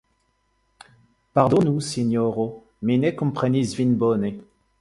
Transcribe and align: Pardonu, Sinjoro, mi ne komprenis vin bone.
Pardonu, 1.37 1.75
Sinjoro, 1.89 2.49
mi 2.89 2.97
ne 3.05 3.15
komprenis 3.23 3.79
vin 3.83 3.97
bone. 4.07 4.37